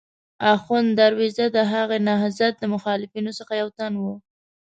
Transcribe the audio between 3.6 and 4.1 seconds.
یو تن و.